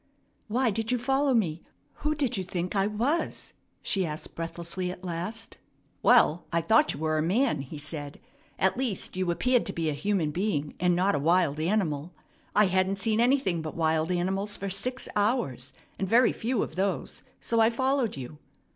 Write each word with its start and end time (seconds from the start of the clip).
"Why 0.47 0.71
did 0.71 0.91
you 0.91 0.97
follow 0.97 1.35
me? 1.35 1.61
Who 1.97 2.15
did 2.15 2.35
you 2.35 2.43
think 2.43 2.75
I 2.75 2.87
was?" 2.87 3.53
she 3.83 4.03
asked 4.03 4.33
breathlessly 4.33 4.89
at 4.89 5.03
last. 5.03 5.59
"Well, 6.01 6.47
I 6.51 6.59
thought 6.59 6.95
you 6.95 6.99
were 6.99 7.19
a 7.19 7.21
man," 7.21 7.61
he 7.61 7.77
said; 7.77 8.19
"at 8.57 8.79
least, 8.79 9.15
you 9.15 9.29
appeared 9.29 9.63
to 9.67 9.73
be 9.73 9.89
a 9.91 9.93
human 9.93 10.31
being, 10.31 10.73
and 10.79 10.95
not 10.95 11.13
a 11.13 11.19
wild 11.19 11.59
animal. 11.59 12.15
I 12.55 12.65
hadn't 12.65 12.97
seen 12.97 13.19
anything 13.21 13.61
but 13.61 13.75
wild 13.75 14.09
animals 14.11 14.57
for 14.57 14.71
six 14.71 15.07
hours, 15.15 15.71
and 15.99 16.07
very 16.07 16.31
few 16.31 16.63
of 16.63 16.73
those; 16.75 17.21
so 17.39 17.59
I 17.59 17.69
followed 17.69 18.17
you." 18.17 18.39